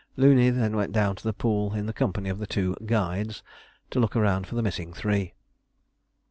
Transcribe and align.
Looney 0.17 0.49
then 0.49 0.75
went 0.75 0.93
down 0.93 1.15
to 1.17 1.23
the 1.23 1.31
pool 1.31 1.75
in 1.75 1.85
the 1.85 1.93
company 1.93 2.27
of 2.29 2.39
the 2.39 2.47
two 2.47 2.75
"guides," 2.87 3.43
to 3.91 3.99
look 3.99 4.15
around 4.15 4.47
for 4.47 4.55
the 4.55 4.63
missing 4.63 4.93
three. 4.95 5.35